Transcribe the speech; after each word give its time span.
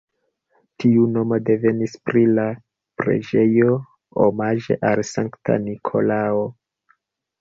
Tiu 0.83 1.03
nomo 1.17 1.37
devenis 1.49 1.93
pri 2.09 2.23
la 2.39 2.47
preĝejo 3.01 3.69
omaĝe 4.29 4.79
al 4.93 5.05
Sankta 5.15 5.63
Nikolao. 5.71 6.45